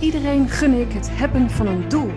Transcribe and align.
Iedereen 0.00 0.48
gun 0.48 0.80
ik 0.80 0.92
het 0.92 1.08
hebben 1.12 1.50
van 1.50 1.66
een 1.66 1.88
doel. 1.88 2.10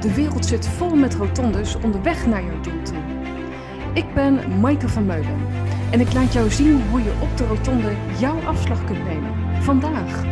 De 0.00 0.14
wereld 0.14 0.46
zit 0.46 0.68
vol 0.68 0.94
met 0.94 1.14
rotondes 1.14 1.76
onderweg 1.76 2.26
naar 2.26 2.44
jouw 2.44 2.60
doel 2.60 2.82
toe. 2.82 2.96
Ik 3.92 4.14
ben 4.14 4.60
Maaike 4.60 4.88
van 4.88 5.06
Meulen 5.06 5.46
en 5.90 6.00
ik 6.00 6.12
laat 6.12 6.32
jou 6.32 6.50
zien 6.50 6.82
hoe 6.90 7.02
je 7.02 7.12
op 7.20 7.36
de 7.36 7.46
rotonde 7.46 7.92
jouw 8.18 8.38
afslag 8.40 8.84
kunt 8.84 9.04
nemen. 9.04 9.34
Vandaag. 9.62 10.24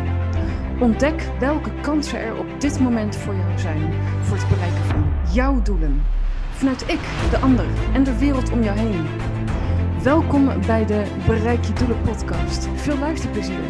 Ontdek 0.79 1.29
welke 1.39 1.69
kansen 1.81 2.19
er 2.19 2.37
op 2.37 2.61
dit 2.61 2.79
moment 2.79 3.15
voor 3.15 3.35
jou 3.35 3.59
zijn 3.59 3.93
voor 4.21 4.37
het 4.37 4.49
bereiken 4.49 4.83
van 4.83 5.05
jouw 5.33 5.61
doelen. 5.61 6.01
Vanuit 6.51 6.81
ik, 6.81 6.99
de 7.29 7.37
ander 7.37 7.65
en 7.93 8.03
de 8.03 8.17
wereld 8.17 8.51
om 8.51 8.63
jou 8.63 8.77
heen. 8.77 9.05
Welkom 10.03 10.49
bij 10.65 10.85
de 10.85 11.03
Bereik 11.25 11.63
je 11.63 11.73
Doelen 11.73 12.01
podcast. 12.01 12.67
Veel 12.75 12.97
luisterplezier. 12.97 13.65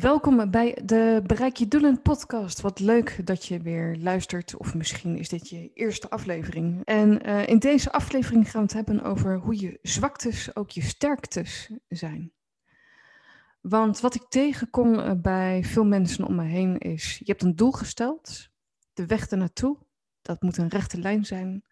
Welkom 0.00 0.50
bij 0.50 0.78
de 0.84 1.22
Bereik 1.26 1.56
je 1.56 1.68
Doelen 1.68 2.02
podcast. 2.02 2.60
Wat 2.60 2.78
leuk 2.78 3.26
dat 3.26 3.46
je 3.46 3.60
weer 3.60 3.96
luistert, 3.96 4.56
of 4.56 4.74
misschien 4.74 5.16
is 5.18 5.28
dit 5.28 5.48
je 5.48 5.70
eerste 5.74 6.10
aflevering. 6.10 6.84
En 6.84 7.28
uh, 7.28 7.46
in 7.46 7.58
deze 7.58 7.92
aflevering 7.92 8.50
gaan 8.50 8.66
we 8.66 8.66
het 8.66 8.86
hebben 8.86 9.02
over 9.02 9.38
hoe 9.38 9.60
je 9.60 9.78
zwaktes 9.82 10.56
ook 10.56 10.70
je 10.70 10.82
sterktes 10.82 11.70
zijn. 11.88 12.32
Want 13.60 14.00
wat 14.00 14.14
ik 14.14 14.26
tegenkom 14.28 14.94
uh, 14.94 15.12
bij 15.16 15.64
veel 15.64 15.84
mensen 15.84 16.26
om 16.26 16.34
me 16.34 16.44
heen 16.44 16.78
is: 16.78 17.18
je 17.18 17.30
hebt 17.30 17.42
een 17.42 17.56
doel 17.56 17.72
gesteld, 17.72 18.48
de 18.92 19.06
weg 19.06 19.26
ernaartoe, 19.28 19.78
dat 20.22 20.42
moet 20.42 20.56
een 20.56 20.68
rechte 20.68 20.98
lijn 20.98 21.24
zijn. 21.24 21.64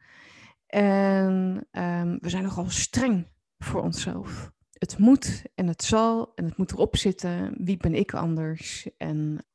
En 0.67 1.67
um, 1.73 2.19
we 2.21 2.29
zijn 2.29 2.43
nogal 2.43 2.71
streng 2.71 3.29
voor 3.59 3.83
onszelf 3.83 4.53
het 4.79 4.99
moet 4.99 5.43
en 5.55 5.67
het 5.67 5.83
zal 5.83 6.33
en 6.35 6.45
het 6.45 6.57
moet 6.57 6.73
erop 6.73 6.97
zitten. 6.97 7.55
Wie 7.65 7.77
ben 7.77 7.95
ik 7.95 8.15
anders? 8.15 8.89
En 8.97 9.47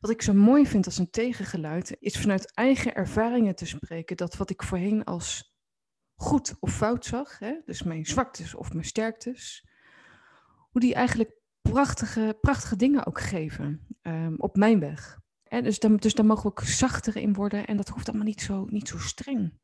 wat 0.00 0.10
ik 0.10 0.22
zo 0.22 0.32
mooi 0.32 0.66
vind 0.66 0.86
als 0.86 0.98
een 0.98 1.10
tegengeluid, 1.10 1.96
is 2.00 2.18
vanuit 2.18 2.54
eigen 2.54 2.94
ervaringen 2.94 3.54
te 3.54 3.66
spreken 3.66 4.16
dat 4.16 4.36
wat 4.36 4.50
ik 4.50 4.62
voorheen 4.62 5.04
als 5.04 5.56
goed 6.14 6.54
of 6.60 6.76
fout 6.76 7.04
zag, 7.04 7.38
hè, 7.38 7.60
dus 7.64 7.82
mijn 7.82 8.06
zwaktes 8.06 8.54
of 8.54 8.72
mijn 8.72 8.84
sterktes, 8.84 9.68
hoe 10.70 10.80
die 10.80 10.94
eigenlijk 10.94 11.32
prachtige, 11.60 12.38
prachtige 12.40 12.76
dingen 12.76 13.06
ook 13.06 13.20
geven 13.20 13.86
um, 14.02 14.34
op 14.38 14.56
mijn 14.56 14.80
weg. 14.80 15.22
En 15.44 15.64
dus, 15.64 15.78
dan, 15.78 15.96
dus 15.96 16.14
daar 16.14 16.26
mogen 16.26 16.42
we 16.42 16.48
ook 16.48 16.62
zachter 16.62 17.16
in 17.16 17.32
worden 17.32 17.66
en 17.66 17.76
dat 17.76 17.88
hoeft 17.88 18.08
allemaal 18.08 18.26
niet 18.26 18.40
zo, 18.40 18.64
niet 18.64 18.88
zo 18.88 18.98
streng 18.98 19.58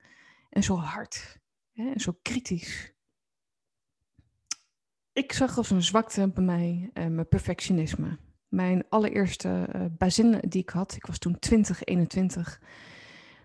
en 0.50 0.62
zo 0.62 0.77
hard 0.77 1.38
hè, 1.72 1.91
en 1.91 2.00
zo 2.00 2.19
kritisch 2.22 2.94
ik 5.20 5.32
zag 5.32 5.56
als 5.56 5.70
een 5.70 5.82
zwakte 5.82 6.28
bij 6.28 6.44
mij 6.44 6.90
uh, 6.94 7.06
mijn 7.06 7.28
perfectionisme. 7.28 8.18
Mijn 8.48 8.84
allereerste 8.88 9.68
uh, 9.76 9.84
bazin 9.98 10.38
die 10.48 10.62
ik 10.62 10.70
had, 10.70 10.94
ik 10.94 11.06
was 11.06 11.18
toen 11.18 11.38
20, 11.38 11.84
21, 11.84 12.58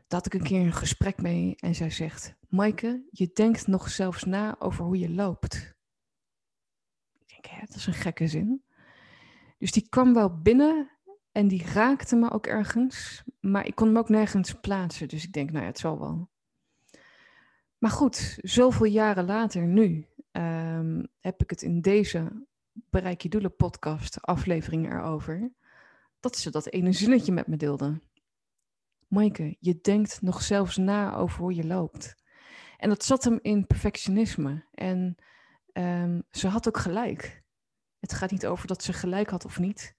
daar 0.07 0.19
had 0.19 0.25
ik 0.25 0.33
een 0.33 0.47
keer 0.47 0.59
een 0.59 0.73
gesprek 0.73 1.21
mee 1.21 1.55
en 1.55 1.75
zij 1.75 1.89
zegt, 1.89 2.35
Maaike, 2.49 3.07
je 3.09 3.29
denkt 3.33 3.67
nog 3.67 3.89
zelfs 3.89 4.23
na 4.23 4.55
over 4.59 4.85
hoe 4.85 4.99
je 4.99 5.09
loopt. 5.09 5.75
Ik 7.13 7.27
denk, 7.27 7.45
hè, 7.45 7.65
dat 7.65 7.75
is 7.75 7.87
een 7.87 7.93
gekke 7.93 8.27
zin. 8.27 8.63
Dus 9.57 9.71
die 9.71 9.89
kwam 9.89 10.13
wel 10.13 10.41
binnen 10.41 10.91
en 11.31 11.47
die 11.47 11.65
raakte 11.65 12.15
me 12.15 12.31
ook 12.31 12.47
ergens, 12.47 13.23
maar 13.39 13.65
ik 13.65 13.75
kon 13.75 13.87
hem 13.87 13.97
ook 13.97 14.09
nergens 14.09 14.53
plaatsen. 14.53 15.07
Dus 15.07 15.23
ik 15.23 15.31
denk, 15.31 15.51
nou 15.51 15.61
ja, 15.61 15.69
het 15.69 15.79
zal 15.79 15.99
wel. 15.99 16.29
Maar 17.77 17.91
goed, 17.91 18.37
zoveel 18.41 18.85
jaren 18.85 19.25
later 19.25 19.67
nu, 19.67 20.07
um, 20.37 21.07
heb 21.19 21.41
ik 21.41 21.49
het 21.49 21.61
in 21.61 21.81
deze 21.81 22.45
Bereik 22.71 23.21
je 23.21 23.29
Doelen 23.29 23.55
podcast 23.55 24.21
aflevering 24.21 24.91
erover. 24.91 25.53
Dat 26.19 26.37
ze 26.37 26.51
dat 26.51 26.67
ene 26.67 26.91
zinnetje 26.91 27.31
met 27.31 27.47
me 27.47 27.57
deelde. 27.57 28.01
Maaike, 29.07 29.57
je 29.59 29.79
denkt 29.81 30.21
nog 30.21 30.41
zelfs 30.41 30.77
na 30.77 31.15
over 31.15 31.39
hoe 31.39 31.55
je 31.55 31.67
loopt. 31.67 32.15
En 32.77 32.89
dat 32.89 33.03
zat 33.03 33.23
hem 33.23 33.39
in 33.41 33.67
perfectionisme. 33.67 34.65
En 34.71 35.15
um, 35.73 36.23
ze 36.31 36.47
had 36.47 36.67
ook 36.67 36.77
gelijk. 36.77 37.43
Het 37.99 38.13
gaat 38.13 38.31
niet 38.31 38.45
over 38.45 38.67
dat 38.67 38.83
ze 38.83 38.93
gelijk 38.93 39.29
had 39.29 39.45
of 39.45 39.59
niet. 39.59 39.95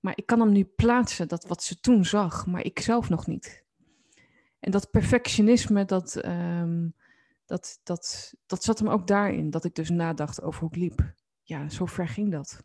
Maar 0.00 0.16
ik 0.16 0.26
kan 0.26 0.40
hem 0.40 0.52
nu 0.52 0.64
plaatsen, 0.64 1.28
dat 1.28 1.46
wat 1.46 1.62
ze 1.62 1.80
toen 1.80 2.04
zag, 2.04 2.46
maar 2.46 2.64
ik 2.64 2.80
zelf 2.80 3.08
nog 3.08 3.26
niet. 3.26 3.64
En 4.60 4.70
dat 4.70 4.90
perfectionisme, 4.90 5.84
dat, 5.84 6.24
um, 6.24 6.94
dat, 7.46 7.80
dat, 7.82 8.34
dat 8.46 8.64
zat 8.64 8.78
hem 8.78 8.88
ook 8.88 9.06
daarin, 9.06 9.50
dat 9.50 9.64
ik 9.64 9.74
dus 9.74 9.90
nadacht 9.90 10.42
over 10.42 10.60
hoe 10.60 10.68
ik 10.70 10.76
liep. 10.76 11.14
Ja, 11.42 11.68
zo 11.68 11.86
ver 11.86 12.08
ging 12.08 12.30
dat. 12.30 12.64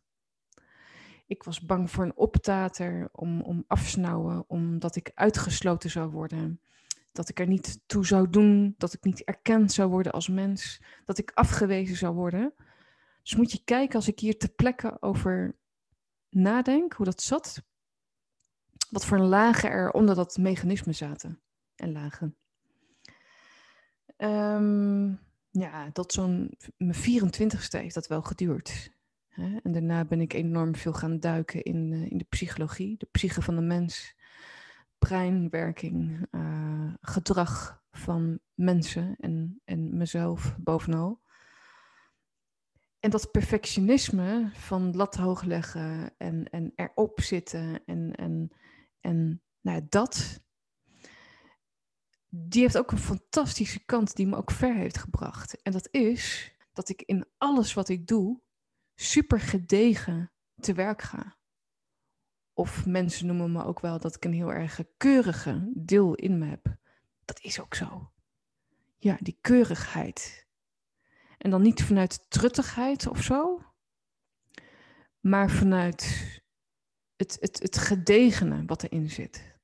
Ik 1.26 1.44
was 1.44 1.62
bang 1.62 1.92
voor 1.92 2.04
een 2.04 2.18
optater, 2.18 3.10
om, 3.12 3.42
om 3.42 3.64
afsnauwen, 3.68 4.50
omdat 4.50 4.96
ik 4.96 5.12
uitgesloten 5.14 5.90
zou 5.90 6.12
worden. 6.12 6.62
Dat 7.12 7.30
ik 7.30 7.40
er 7.40 7.48
niet 7.48 7.82
toe 7.86 8.06
zou 8.06 8.30
doen, 8.30 8.76
dat 8.78 8.94
ik 8.94 9.04
niet 9.04 9.24
erkend 9.24 9.72
zou 9.72 9.90
worden 9.90 10.12
als 10.12 10.28
mens, 10.28 10.84
dat 11.06 11.18
ik 11.18 11.32
afgewezen 11.34 11.96
zou 11.96 12.16
worden. 12.16 12.54
Dus 13.22 13.36
moet 13.36 13.52
je 13.52 13.64
kijken 13.64 13.96
als 13.96 14.08
ik 14.08 14.20
hier 14.20 14.38
ter 14.38 14.52
plekke 14.52 14.98
over 15.02 15.58
nadenk, 16.30 16.94
hoe 16.94 17.06
dat 17.06 17.22
zat, 17.22 17.64
wat 18.90 19.06
voor 19.06 19.20
lagen 19.20 19.70
er 19.70 19.92
onder 19.92 20.16
dat 20.16 20.38
mechanisme 20.38 20.94
zaten 20.94 21.42
en 21.76 21.92
lagen. 21.92 22.41
Um, 24.24 25.20
ja, 25.50 25.92
tot 25.92 26.12
zo'n 26.12 26.58
mijn 26.78 26.96
24ste 26.96 27.80
heeft 27.80 27.94
dat 27.94 28.08
wel 28.08 28.22
geduurd. 28.22 28.92
Hè? 29.28 29.58
En 29.64 29.72
daarna 29.72 30.06
ben 30.06 30.22
ik 30.22 30.34
enorm 30.34 30.76
veel 30.76 30.94
gaan 30.94 31.20
duiken 31.20 31.64
in, 31.64 31.92
uh, 31.92 32.12
in 32.12 32.18
de 32.18 32.26
psychologie, 32.30 32.98
de 32.98 33.08
psyche 33.12 33.42
van 33.42 33.56
de 33.56 33.62
mens, 33.62 34.16
breinwerking, 34.98 36.28
uh, 36.32 36.94
gedrag 37.02 37.84
van 37.92 38.40
mensen 38.54 39.16
en, 39.20 39.62
en 39.66 39.98
mezelf 39.98 40.56
bovenal. 40.60 41.22
En 43.00 43.10
dat 43.10 43.32
perfectionisme 43.32 44.50
van 44.54 44.96
lat 44.96 45.16
hoog 45.16 45.44
leggen 45.44 46.14
en, 46.18 46.50
en 46.50 46.72
erop 46.76 47.22
zitten 47.22 47.82
en, 47.86 48.16
en, 48.16 48.52
en 49.00 49.42
nou, 49.62 49.86
dat, 49.90 50.42
die 52.34 52.62
heeft 52.62 52.78
ook 52.78 52.92
een 52.92 52.98
fantastische 52.98 53.86
kant 53.86 54.16
die 54.16 54.28
me 54.28 54.36
ook 54.36 54.52
ver 54.52 54.76
heeft 54.76 54.98
gebracht. 54.98 55.62
En 55.62 55.72
dat 55.72 55.88
is 55.92 56.56
dat 56.74 56.90
ik 56.90 57.02
in 57.02 57.26
alles 57.38 57.74
wat 57.74 57.90
ik 57.90 58.08
doe 58.08 58.42
super 58.96 59.40
gedegen 59.40 60.32
te 60.56 60.74
werk 60.74 61.02
ga. 61.02 61.38
Of 62.54 62.86
mensen 62.86 63.26
noemen 63.28 63.52
me 63.52 63.64
ook 63.64 63.80
wel 63.80 64.00
dat 64.00 64.16
ik 64.16 64.26
een 64.26 64.34
heel 64.34 64.54
erg 64.54 64.80
keurige 64.98 65.72
deel 65.76 66.16
in 66.16 66.38
me 66.38 66.46
heb. 66.46 66.76
Dat 67.26 67.40
is 67.42 67.60
ook 67.60 67.76
zo. 67.76 68.12
Ja, 68.98 69.18
die 69.20 69.38
keurigheid. 69.42 70.48
En 71.38 71.50
dan 71.50 71.62
niet 71.62 71.84
vanuit 71.84 72.30
truttigheid 72.30 73.08
of 73.08 73.24
zo, 73.24 73.62
maar 75.20 75.50
vanuit 75.50 76.04
het, 77.16 77.38
het, 77.40 77.60
het 77.60 77.78
gedegene 77.78 78.66
wat 78.66 78.84
erin 78.84 79.10
zit. 79.10 79.60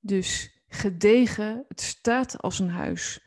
Dus 0.00 0.53
gedegen, 0.74 1.64
het 1.68 1.80
staat 1.80 2.38
als 2.38 2.58
een 2.58 2.70
huis. 2.70 3.26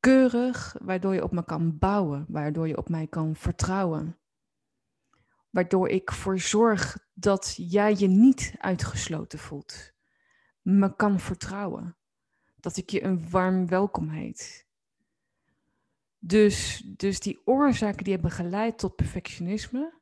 Keurig, 0.00 0.76
waardoor 0.82 1.14
je 1.14 1.22
op 1.22 1.32
me 1.32 1.44
kan 1.44 1.78
bouwen, 1.78 2.24
waardoor 2.28 2.68
je 2.68 2.76
op 2.76 2.88
mij 2.88 3.06
kan 3.06 3.36
vertrouwen. 3.36 4.18
Waardoor 5.50 5.88
ik 5.88 6.12
voor 6.12 6.38
zorg 6.38 7.08
dat 7.14 7.54
jij 7.56 7.94
je 7.94 8.08
niet 8.08 8.54
uitgesloten 8.58 9.38
voelt. 9.38 9.92
Me 10.62 10.96
kan 10.96 11.20
vertrouwen. 11.20 11.96
Dat 12.56 12.76
ik 12.76 12.90
je 12.90 13.02
een 13.02 13.30
warm 13.30 13.68
welkom 13.68 14.08
heet. 14.08 14.68
Dus, 16.18 16.84
dus 16.96 17.20
die 17.20 17.40
oorzaken 17.44 18.04
die 18.04 18.12
hebben 18.12 18.30
geleid 18.30 18.78
tot 18.78 18.96
perfectionisme, 18.96 20.00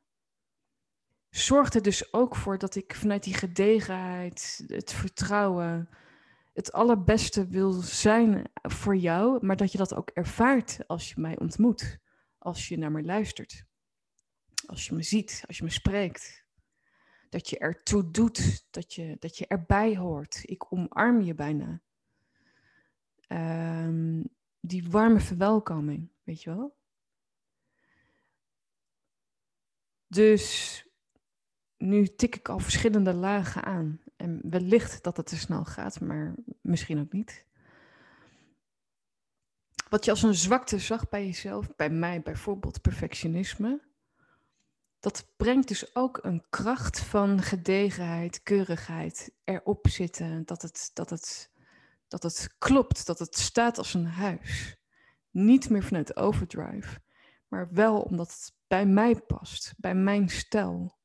zorgt 1.29 1.75
er 1.75 1.81
dus 1.81 2.13
ook 2.13 2.35
voor 2.35 2.57
dat 2.57 2.75
ik 2.75 2.95
vanuit 2.95 3.23
die 3.23 3.33
gedegenheid, 3.33 4.63
het 4.67 4.93
vertrouwen, 4.93 5.89
het 6.53 6.71
allerbeste 6.71 7.47
wil 7.47 7.71
zijn 7.71 8.51
voor 8.53 8.95
jou, 8.95 9.45
maar 9.45 9.55
dat 9.55 9.71
je 9.71 9.77
dat 9.77 9.93
ook 9.93 10.09
ervaart 10.09 10.87
als 10.87 11.09
je 11.09 11.21
mij 11.21 11.39
ontmoet, 11.39 11.99
als 12.37 12.67
je 12.67 12.77
naar 12.77 12.91
me 12.91 13.03
luistert, 13.03 13.63
als 14.65 14.87
je 14.87 14.95
me 14.95 15.03
ziet, 15.03 15.43
als 15.47 15.57
je 15.57 15.63
me 15.63 15.69
spreekt. 15.69 16.47
Dat 17.29 17.49
je 17.49 17.57
ertoe 17.57 18.11
doet, 18.11 18.65
dat 18.71 18.93
je, 18.93 19.15
dat 19.19 19.37
je 19.37 19.47
erbij 19.47 19.97
hoort. 19.97 20.39
Ik 20.41 20.73
omarm 20.73 21.21
je 21.21 21.33
bijna. 21.33 21.81
Um, 23.27 24.23
die 24.59 24.89
warme 24.89 25.19
verwelkoming, 25.19 26.09
weet 26.23 26.43
je 26.43 26.49
wel? 26.49 26.77
Dus 30.07 30.85
nu 31.79 32.07
tik 32.07 32.35
ik 32.35 32.49
al 32.49 32.59
verschillende 32.59 33.13
lagen 33.13 33.63
aan. 33.63 33.99
En 34.15 34.39
wellicht 34.43 35.03
dat 35.03 35.17
het 35.17 35.25
te 35.25 35.37
snel 35.37 35.65
gaat, 35.65 35.99
maar 35.99 36.35
misschien 36.61 36.99
ook 36.99 37.11
niet. 37.11 37.47
wat 39.89 40.05
je 40.05 40.11
als 40.11 40.23
een 40.23 40.35
zwakte 40.35 40.79
zag 40.79 41.09
bij 41.09 41.25
jezelf, 41.25 41.75
bij 41.75 41.89
mij 41.89 42.21
bijvoorbeeld 42.21 42.81
perfectionisme, 42.81 43.81
dat 44.99 45.27
brengt 45.37 45.67
dus 45.67 45.95
ook 45.95 46.19
een 46.21 46.43
kracht 46.49 46.99
van 46.99 47.41
gedegenheid, 47.41 48.43
keurigheid, 48.43 49.31
erop 49.43 49.87
zitten, 49.87 50.45
dat 50.45 50.61
het, 50.61 50.91
dat 50.93 51.09
het, 51.09 51.51
dat 52.07 52.23
het 52.23 52.55
klopt, 52.57 53.05
dat 53.05 53.19
het 53.19 53.37
staat 53.37 53.77
als 53.77 53.93
een 53.93 54.07
huis. 54.07 54.77
Niet 55.31 55.69
meer 55.69 55.83
vanuit 55.83 56.15
overdrive, 56.15 56.99
maar 57.47 57.67
wel 57.71 58.01
omdat 58.01 58.27
het 58.27 58.53
bij 58.67 58.85
mij 58.85 59.15
past, 59.15 59.73
bij 59.77 59.95
mijn 59.95 60.29
stijl. 60.29 60.98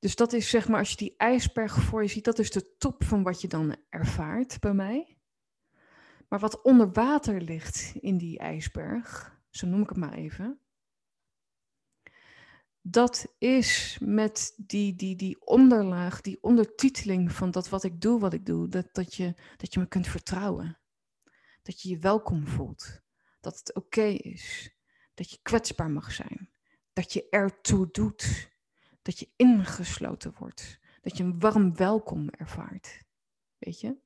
Dus 0.00 0.14
dat 0.16 0.32
is 0.32 0.50
zeg 0.50 0.68
maar, 0.68 0.78
als 0.78 0.90
je 0.90 0.96
die 0.96 1.14
ijsberg 1.16 1.74
voor 1.74 2.02
je 2.02 2.08
ziet, 2.08 2.24
dat 2.24 2.38
is 2.38 2.50
de 2.50 2.76
top 2.76 3.04
van 3.04 3.22
wat 3.22 3.40
je 3.40 3.48
dan 3.48 3.76
ervaart 3.88 4.60
bij 4.60 4.74
mij. 4.74 5.18
Maar 6.28 6.38
wat 6.38 6.62
onder 6.62 6.92
water 6.92 7.40
ligt 7.40 7.92
in 8.00 8.18
die 8.18 8.38
ijsberg, 8.38 9.38
zo 9.50 9.66
noem 9.66 9.82
ik 9.82 9.88
het 9.88 9.98
maar 9.98 10.12
even, 10.12 10.60
dat 12.82 13.34
is 13.38 13.98
met 14.00 14.54
die, 14.56 14.94
die, 14.94 15.16
die 15.16 15.46
onderlaag, 15.46 16.20
die 16.20 16.42
ondertiteling 16.42 17.32
van 17.32 17.50
dat 17.50 17.68
wat 17.68 17.84
ik 17.84 18.00
doe, 18.00 18.20
wat 18.20 18.32
ik 18.32 18.46
doe, 18.46 18.68
dat, 18.68 18.88
dat, 18.92 19.14
je, 19.14 19.34
dat 19.56 19.74
je 19.74 19.80
me 19.80 19.86
kunt 19.86 20.06
vertrouwen. 20.06 20.78
Dat 21.62 21.82
je 21.82 21.88
je 21.88 21.98
welkom 21.98 22.46
voelt. 22.46 23.00
Dat 23.40 23.58
het 23.58 23.74
oké 23.74 24.02
is. 24.02 24.74
Dat 25.14 25.30
je 25.30 25.38
kwetsbaar 25.42 25.90
mag 25.90 26.12
zijn. 26.12 26.50
Dat 26.92 27.12
je 27.12 27.28
ertoe 27.28 27.88
doet. 27.90 28.50
Dat 29.02 29.18
je 29.18 29.28
ingesloten 29.36 30.34
wordt. 30.38 30.78
Dat 31.00 31.16
je 31.16 31.24
een 31.24 31.38
warm 31.38 31.76
welkom 31.76 32.28
ervaart. 32.28 33.04
Weet 33.58 33.80
je? 33.80 33.96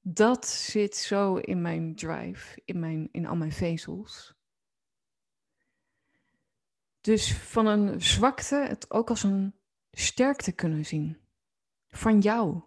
Dat 0.00 0.46
zit 0.46 0.96
zo 0.96 1.36
in 1.36 1.62
mijn 1.62 1.94
drive, 1.94 2.62
in, 2.64 2.78
mijn, 2.78 3.08
in 3.12 3.26
al 3.26 3.36
mijn 3.36 3.52
vezels. 3.52 4.34
Dus 7.00 7.36
van 7.36 7.66
een 7.66 8.02
zwakte 8.02 8.56
het 8.56 8.90
ook 8.90 9.08
als 9.10 9.22
een 9.22 9.54
sterkte 9.90 10.52
kunnen 10.52 10.86
zien. 10.86 11.18
Van 11.88 12.18
jou. 12.18 12.62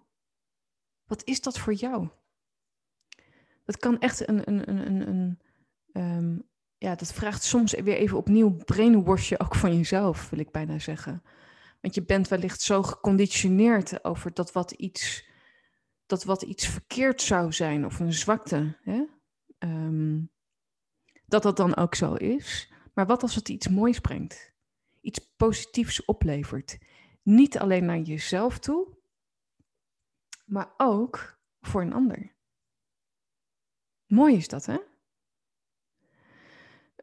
Wat 1.04 1.24
is 1.24 1.42
dat 1.42 1.60
voor 1.60 1.74
jou? 1.74 2.10
Dat 3.66 3.78
kan 3.78 4.00
echt 4.00 4.28
een. 4.28 4.48
een, 4.48 4.70
een, 4.70 4.88
een, 4.88 5.08
een 5.08 5.40
ehm, 5.92 6.40
ja, 6.84 6.96
dat 6.96 7.14
vraagt 7.14 7.44
soms 7.44 7.74
weer 7.74 7.96
even 7.96 8.18
opnieuw 8.18 8.56
brainwashen 8.56 9.40
ook 9.40 9.56
van 9.56 9.78
jezelf, 9.78 10.30
wil 10.30 10.40
ik 10.40 10.52
bijna 10.52 10.80
zeggen. 10.80 11.24
Want 11.82 11.96
je 11.96 12.04
bent 12.04 12.28
wellicht 12.28 12.62
zo 12.62 12.84
geconditioneerd 12.84 14.04
over 14.04 14.34
dat 14.34 14.52
wat 14.52 14.72
iets, 14.72 15.30
dat 16.06 16.24
wat 16.24 16.42
iets 16.42 16.68
verkeerd 16.68 17.22
zou 17.22 17.52
zijn 17.52 17.86
of 17.86 18.00
een 18.00 18.14
zwakte. 18.14 18.78
Hè? 18.82 19.04
Ehm, 19.58 20.22
dat 21.26 21.44
dat 21.44 21.58
dan 21.58 21.76
ook 21.76 21.96
zo 21.96 22.14
is. 22.14 22.74
Maar 22.94 23.06
wat 23.06 23.22
als 23.22 23.36
het 23.36 23.50
iets 23.50 23.68
moois 23.68 24.00
brengt? 24.00 24.54
Iets 25.02 25.34
positiefs 25.36 26.06
oplevert. 26.06 26.78
Niet 27.22 27.60
alleen 27.60 27.86
naar 27.86 28.00
jezelf 28.00 28.60
toe, 28.60 28.98
maar 30.46 30.74
ook 30.78 31.40
voor 31.62 31.82
een 31.82 31.94
ander. 31.94 32.36
Mooi 34.06 34.36
is 34.36 34.48
dat, 34.48 34.66
hè? 34.66 34.78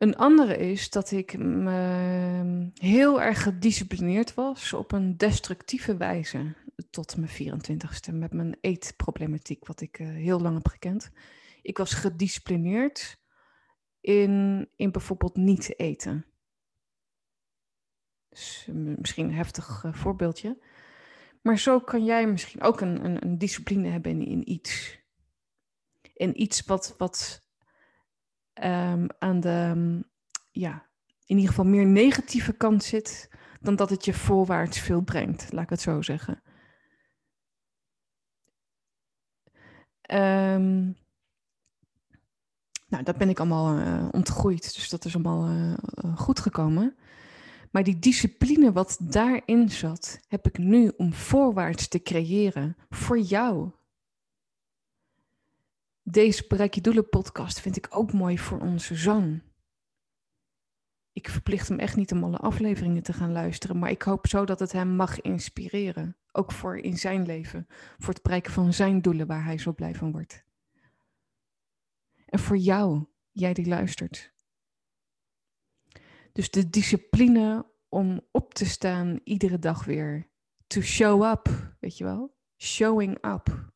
Een 0.00 0.16
andere 0.16 0.56
is 0.56 0.90
dat 0.90 1.10
ik 1.10 1.38
me 1.38 2.70
heel 2.74 3.22
erg 3.22 3.42
gedisciplineerd 3.42 4.34
was 4.34 4.72
op 4.72 4.92
een 4.92 5.16
destructieve 5.16 5.96
wijze 5.96 6.54
tot 6.90 7.16
mijn 7.16 7.60
24ste 7.60 8.14
met 8.14 8.32
mijn 8.32 8.56
eetproblematiek, 8.60 9.66
wat 9.66 9.80
ik 9.80 9.98
uh, 9.98 10.08
heel 10.08 10.40
lang 10.40 10.54
heb 10.54 10.68
gekend. 10.68 11.10
Ik 11.62 11.78
was 11.78 11.92
gedisciplineerd 11.94 13.20
in, 14.00 14.68
in 14.76 14.90
bijvoorbeeld 14.90 15.36
niet 15.36 15.78
eten. 15.78 16.26
Dus, 18.28 18.66
eh, 18.68 18.74
misschien 18.74 19.24
een 19.24 19.34
heftig 19.34 19.82
uh, 19.84 19.94
voorbeeldje. 19.94 20.62
Maar 21.42 21.58
zo 21.58 21.80
kan 21.80 22.04
jij 22.04 22.26
misschien 22.26 22.62
ook 22.62 22.80
een, 22.80 23.04
een, 23.04 23.24
een 23.24 23.38
discipline 23.38 23.88
hebben 23.88 24.12
in, 24.12 24.26
in, 24.26 24.50
iets. 24.50 24.98
In 26.12 26.42
iets 26.42 26.64
wat, 26.64 26.94
wat 26.98 27.48
um, 28.54 29.06
aan 29.18 29.40
de, 29.40 29.72
um, 29.76 30.04
ja, 30.50 30.86
in 31.24 31.36
ieder 31.36 31.48
geval 31.48 31.64
meer 31.64 31.86
negatieve 31.86 32.52
kant 32.52 32.84
zit 32.84 33.30
dan 33.60 33.76
dat 33.76 33.90
het 33.90 34.04
je 34.04 34.14
voorwaarts 34.14 34.78
veel 34.78 35.00
brengt, 35.00 35.52
laat 35.52 35.62
ik 35.62 35.70
het 35.70 35.80
zo 35.80 36.02
zeggen. 36.02 36.42
Um, 40.12 40.96
nou, 42.88 43.02
dat 43.02 43.16
ben 43.16 43.28
ik 43.28 43.38
allemaal 43.38 43.78
uh, 43.78 44.08
ontgroeid, 44.10 44.74
dus 44.74 44.88
dat 44.88 45.04
is 45.04 45.14
allemaal 45.14 45.48
uh, 45.50 45.74
goed 46.16 46.40
gekomen. 46.40 46.96
Maar 47.70 47.84
die 47.84 47.98
discipline 47.98 48.72
wat 48.72 48.98
daarin 49.00 49.68
zat, 49.68 50.20
heb 50.28 50.46
ik 50.46 50.58
nu 50.58 50.92
om 50.96 51.12
voorwaarts 51.12 51.88
te 51.88 52.02
creëren 52.02 52.76
voor 52.88 53.18
jou. 53.18 53.70
Deze 56.10 56.44
Bereik 56.48 56.74
je 56.74 56.80
Doelen 56.80 57.08
podcast 57.08 57.60
vind 57.60 57.76
ik 57.76 57.86
ook 57.90 58.12
mooi 58.12 58.38
voor 58.38 58.60
onze 58.60 58.94
zoon. 58.94 59.42
Ik 61.12 61.28
verplicht 61.28 61.68
hem 61.68 61.78
echt 61.78 61.96
niet 61.96 62.12
om 62.12 62.24
alle 62.24 62.36
afleveringen 62.36 63.02
te 63.02 63.12
gaan 63.12 63.32
luisteren, 63.32 63.78
maar 63.78 63.90
ik 63.90 64.02
hoop 64.02 64.26
zo 64.26 64.44
dat 64.44 64.60
het 64.60 64.72
hem 64.72 64.88
mag 64.88 65.20
inspireren. 65.20 66.16
Ook 66.32 66.52
voor 66.52 66.78
in 66.78 66.98
zijn 66.98 67.26
leven, 67.26 67.66
voor 67.98 68.14
het 68.14 68.22
bereiken 68.22 68.52
van 68.52 68.72
zijn 68.72 69.02
doelen 69.02 69.26
waar 69.26 69.44
hij 69.44 69.58
zo 69.58 69.72
blij 69.72 69.94
van 69.94 70.12
wordt. 70.12 70.44
En 72.26 72.38
voor 72.38 72.56
jou, 72.56 73.06
jij 73.30 73.52
die 73.52 73.66
luistert. 73.66 74.32
Dus 76.32 76.50
de 76.50 76.70
discipline 76.70 77.66
om 77.88 78.20
op 78.30 78.54
te 78.54 78.66
staan 78.66 79.20
iedere 79.24 79.58
dag 79.58 79.84
weer. 79.84 80.30
To 80.66 80.80
show 80.80 81.24
up, 81.24 81.74
weet 81.80 81.98
je 81.98 82.04
wel? 82.04 82.36
Showing 82.56 83.24
up. 83.24 83.70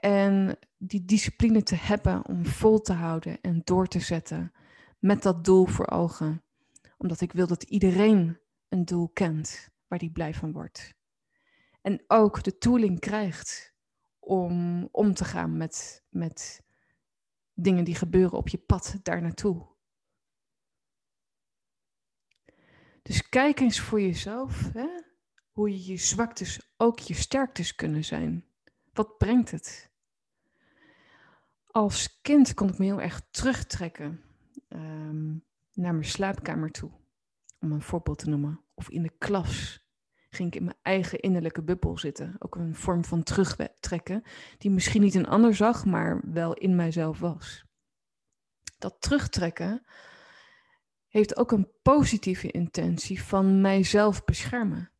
En 0.00 0.58
die 0.78 1.04
discipline 1.04 1.62
te 1.62 1.74
hebben 1.74 2.26
om 2.26 2.46
vol 2.46 2.80
te 2.80 2.92
houden 2.92 3.40
en 3.40 3.60
door 3.64 3.86
te 3.86 4.00
zetten 4.00 4.52
met 4.98 5.22
dat 5.22 5.44
doel 5.44 5.66
voor 5.66 5.90
ogen. 5.90 6.42
Omdat 6.98 7.20
ik 7.20 7.32
wil 7.32 7.46
dat 7.46 7.62
iedereen 7.62 8.38
een 8.68 8.84
doel 8.84 9.08
kent 9.08 9.68
waar 9.86 9.98
die 9.98 10.10
blij 10.10 10.34
van 10.34 10.52
wordt. 10.52 10.94
En 11.82 12.04
ook 12.06 12.42
de 12.42 12.58
tooling 12.58 13.00
krijgt 13.00 13.74
om 14.18 14.88
om 14.92 15.14
te 15.14 15.24
gaan 15.24 15.56
met, 15.56 16.04
met 16.08 16.62
dingen 17.54 17.84
die 17.84 17.94
gebeuren 17.94 18.38
op 18.38 18.48
je 18.48 18.58
pad 18.58 18.98
daar 19.02 19.22
naartoe. 19.22 19.68
Dus 23.02 23.28
kijk 23.28 23.60
eens 23.60 23.80
voor 23.80 24.00
jezelf 24.00 24.72
hè, 24.72 24.88
hoe 25.50 25.70
je 25.70 25.86
je 25.86 25.96
zwaktes 25.96 26.72
ook 26.76 26.98
je 26.98 27.14
sterktes 27.14 27.74
kunnen 27.74 28.04
zijn. 28.04 28.44
Wat 28.92 29.18
brengt 29.18 29.50
het? 29.50 29.89
Als 31.70 32.20
kind 32.20 32.54
kon 32.54 32.68
ik 32.68 32.78
me 32.78 32.84
heel 32.84 33.00
erg 33.00 33.22
terugtrekken 33.30 34.20
um, 34.68 35.44
naar 35.72 35.92
mijn 35.92 36.04
slaapkamer 36.04 36.70
toe, 36.70 36.90
om 37.58 37.72
een 37.72 37.82
voorbeeld 37.82 38.18
te 38.18 38.28
noemen, 38.28 38.60
of 38.74 38.90
in 38.90 39.02
de 39.02 39.12
klas 39.18 39.84
ging 40.30 40.48
ik 40.48 40.54
in 40.54 40.64
mijn 40.64 40.76
eigen 40.82 41.20
innerlijke 41.20 41.62
bubbel 41.62 41.98
zitten. 41.98 42.36
Ook 42.38 42.54
een 42.54 42.74
vorm 42.74 43.04
van 43.04 43.22
terugtrekken, 43.22 44.22
die 44.58 44.70
misschien 44.70 45.02
niet 45.02 45.14
een 45.14 45.28
ander 45.28 45.54
zag, 45.54 45.84
maar 45.84 46.20
wel 46.32 46.54
in 46.54 46.76
mijzelf 46.76 47.18
was. 47.18 47.64
Dat 48.78 49.00
terugtrekken 49.00 49.84
heeft 51.06 51.36
ook 51.36 51.52
een 51.52 51.68
positieve 51.82 52.50
intentie 52.50 53.22
van 53.22 53.60
mijzelf 53.60 54.24
beschermen. 54.24 54.90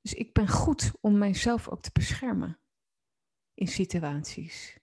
Dus 0.00 0.14
ik 0.14 0.32
ben 0.32 0.48
goed 0.48 0.92
om 1.00 1.18
mijzelf 1.18 1.68
ook 1.68 1.82
te 1.82 1.90
beschermen 1.92 2.58
in 3.54 3.68
situaties. 3.68 4.79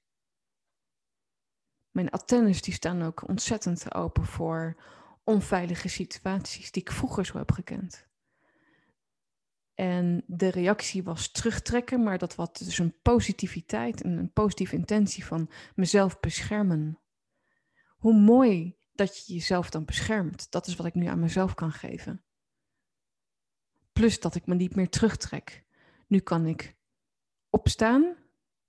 Mijn 1.97 2.09
antennes 2.09 2.61
die 2.61 2.73
staan 2.73 3.01
ook 3.01 3.27
ontzettend 3.27 3.93
open 3.93 4.25
voor 4.25 4.77
onveilige 5.23 5.87
situaties 5.87 6.71
die 6.71 6.81
ik 6.81 6.91
vroeger 6.91 7.25
zo 7.25 7.37
heb 7.37 7.51
gekend. 7.51 8.07
En 9.73 10.23
de 10.27 10.47
reactie 10.47 11.03
was 11.03 11.31
terugtrekken, 11.31 12.03
maar 12.03 12.17
dat 12.17 12.35
was 12.35 12.53
dus 12.53 12.77
een 12.77 13.01
positiviteit 13.01 14.01
en 14.01 14.17
een 14.17 14.33
positieve 14.33 14.75
intentie 14.75 15.25
van 15.25 15.49
mezelf 15.75 16.19
beschermen. 16.19 16.99
Hoe 17.87 18.13
mooi 18.13 18.77
dat 18.91 19.25
je 19.25 19.33
jezelf 19.33 19.69
dan 19.69 19.85
beschermt. 19.85 20.51
Dat 20.51 20.67
is 20.67 20.75
wat 20.75 20.85
ik 20.85 20.95
nu 20.95 21.05
aan 21.05 21.19
mezelf 21.19 21.53
kan 21.53 21.71
geven. 21.71 22.23
Plus 23.93 24.19
dat 24.19 24.35
ik 24.35 24.45
me 24.45 24.55
niet 24.55 24.75
meer 24.75 24.89
terugtrek. 24.89 25.65
Nu 26.07 26.19
kan 26.19 26.45
ik 26.45 26.75
opstaan, 27.49 28.15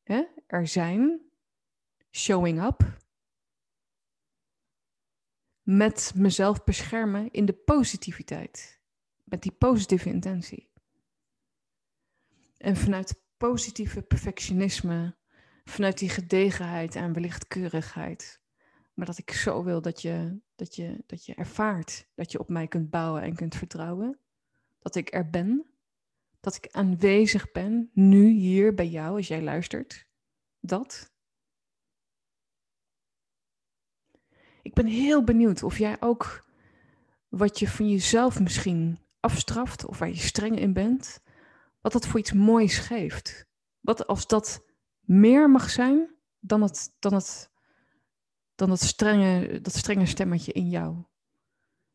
hè, 0.03 0.25
er 0.47 0.67
zijn, 0.67 1.21
showing 2.11 2.65
up. 2.65 3.07
Met 5.69 6.13
mezelf 6.15 6.65
beschermen 6.65 7.31
in 7.31 7.45
de 7.45 7.53
positiviteit. 7.53 8.81
Met 9.25 9.43
die 9.43 9.53
positieve 9.53 10.09
intentie. 10.09 10.71
En 12.57 12.77
vanuit 12.77 13.23
positieve 13.37 14.03
perfectionisme, 14.03 15.17
vanuit 15.65 15.99
die 15.99 16.09
gedegenheid 16.09 16.95
en 16.95 17.13
wellicht 17.13 17.47
keurigheid. 17.47 18.41
Maar 18.95 19.07
dat 19.07 19.19
ik 19.19 19.31
zo 19.31 19.65
wil 19.65 19.81
dat 19.83 20.03
je, 20.03 20.41
dat, 20.55 20.77
je, 20.77 21.03
dat 21.07 21.27
je 21.27 21.35
ervaart 21.35 22.09
dat 22.15 22.33
je 22.33 22.39
op 22.39 22.49
mij 22.49 22.69
kunt 22.69 22.91
bouwen 22.91 23.23
en 23.23 23.35
kunt 23.35 23.55
vertrouwen. 23.55 24.19
Dat 24.79 24.95
ik 24.95 25.15
er 25.15 25.31
ben. 25.31 25.67
Dat 26.41 26.57
ik 26.57 26.69
aanwezig 26.71 27.53
ben, 27.53 27.91
nu 27.93 28.29
hier 28.29 28.75
bij 28.75 28.89
jou 28.89 29.17
als 29.17 29.29
jij 29.29 29.43
luistert. 29.43 30.07
Dat. 30.61 31.17
Ik 34.69 34.75
ben 34.75 34.87
heel 34.87 35.25
benieuwd 35.25 35.63
of 35.63 35.79
jij 35.79 35.97
ook 36.01 36.45
wat 37.29 37.59
je 37.59 37.69
van 37.69 37.91
jezelf 37.91 38.41
misschien 38.41 38.99
afstraft 39.21 39.87
of 39.87 39.99
waar 39.99 40.09
je 40.09 40.17
streng 40.17 40.59
in 40.59 40.73
bent, 40.73 41.21
wat 41.81 41.93
dat 41.93 42.07
voor 42.07 42.21
iets 42.21 42.33
moois 42.33 42.79
geeft. 42.79 43.47
Wat 43.81 44.07
als 44.07 44.27
dat 44.27 44.65
meer 45.01 45.51
mag 45.51 45.71
zijn 45.71 46.15
dan 46.41 46.63
het, 46.63 46.97
dan 46.99 47.15
het, 47.15 47.51
dan 48.55 48.71
het 48.71 48.81
strenge, 48.81 49.61
dat 49.61 49.75
strenge 49.75 50.07
stemmetje 50.07 50.53
in 50.53 50.69
jou. 50.69 51.05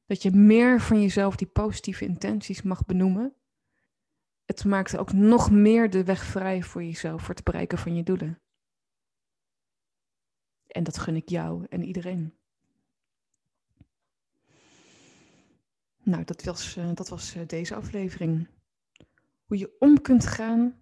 Dat 0.06 0.22
je 0.22 0.32
meer 0.32 0.82
van 0.82 1.01
jezelf 1.01 1.36
die 1.36 1.48
positieve 1.48 2.06
intenties 2.06 2.62
mag 2.62 2.86
benoemen. 2.86 3.36
Het 4.46 4.65
maakt 4.65 4.98
ook 4.98 5.13
nog 5.13 5.51
meer 5.51 5.89
de 5.89 6.03
weg 6.03 6.24
vrij 6.24 6.63
voor 6.63 6.84
jezelf 6.84 7.22
voor 7.22 7.36
het 7.36 7.44
bereiken 7.44 7.77
van 7.77 7.96
je 7.96 8.03
doelen. 8.03 8.42
En 10.68 10.84
dat 10.84 10.98
gun 10.98 11.15
ik 11.15 11.30
jou 11.30 11.65
en 11.70 11.84
iedereen. 11.84 12.42
Nou, 16.03 16.24
dat 16.24 16.43
was, 16.43 16.77
uh, 16.77 16.89
dat 16.93 17.10
was 17.10 17.36
uh, 17.36 17.43
deze 17.48 17.75
aflevering. 17.75 18.48
Hoe 19.45 19.57
je 19.57 19.75
om 19.79 20.01
kunt 20.01 20.25
gaan 20.25 20.81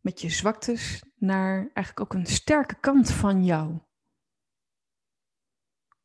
met 0.00 0.20
je 0.20 0.30
zwaktes 0.30 1.02
naar 1.14 1.70
eigenlijk 1.72 2.00
ook 2.00 2.14
een 2.20 2.26
sterke 2.26 2.74
kant 2.80 3.10
van 3.10 3.44
jou. 3.44 3.78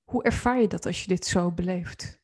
Hoe 0.03 0.23
ervaar 0.23 0.61
je 0.61 0.67
dat 0.67 0.85
als 0.85 1.01
je 1.01 1.07
dit 1.07 1.25
zo 1.25 1.51
beleeft? 1.51 2.21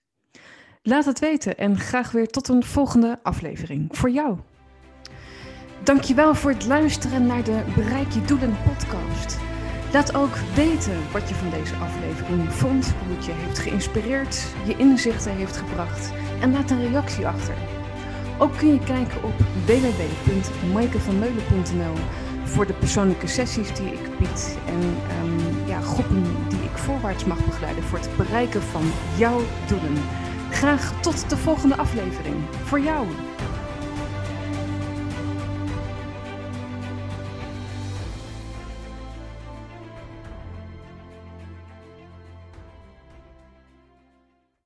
Laat 0.81 1.05
het 1.05 1.19
weten 1.19 1.57
en 1.57 1.79
graag 1.79 2.11
weer 2.11 2.27
tot 2.27 2.47
een 2.47 2.63
volgende 2.63 3.19
aflevering 3.23 3.97
voor 3.97 4.09
jou. 4.09 4.39
Dankjewel 5.83 6.35
voor 6.35 6.51
het 6.51 6.65
luisteren 6.65 7.25
naar 7.25 7.43
de 7.43 7.71
Bereik 7.75 8.11
je 8.11 8.21
Doelen 8.21 8.57
podcast. 8.63 9.48
Laat 9.93 10.15
ook 10.15 10.35
weten 10.55 10.97
wat 11.11 11.29
je 11.29 11.35
van 11.35 11.49
deze 11.49 11.75
aflevering 11.75 12.53
vond, 12.53 12.85
hoe 12.85 13.15
het 13.15 13.25
je 13.25 13.31
heeft 13.31 13.59
geïnspireerd, 13.59 14.45
je 14.65 14.77
inzichten 14.77 15.35
heeft 15.35 15.57
gebracht 15.57 16.11
en 16.41 16.51
laat 16.51 16.71
een 16.71 16.87
reactie 16.87 17.27
achter. 17.27 17.55
Ook 18.37 18.57
kun 18.57 18.73
je 18.73 18.79
kijken 18.79 19.23
op 19.23 19.33
www.maikevanmeulen.nl 19.65 21.93
voor 22.43 22.67
de 22.67 22.73
persoonlijke 22.73 23.27
sessies 23.27 23.73
die 23.73 23.93
ik 23.93 24.17
bied 24.17 24.57
en 24.65 24.97
um, 25.23 25.37
ja, 25.67 25.81
groepen 25.81 26.23
die 26.49 26.63
ik 26.63 26.77
voorwaarts 26.77 27.25
mag 27.25 27.45
begeleiden 27.45 27.83
voor 27.83 27.99
het 27.99 28.17
bereiken 28.17 28.61
van 28.61 28.91
jouw 29.17 29.41
doelen. 29.67 29.97
Graag 30.49 31.01
tot 31.01 31.29
de 31.29 31.37
volgende 31.37 31.75
aflevering. 31.75 32.35
Voor 32.63 32.79
jou. 32.79 33.07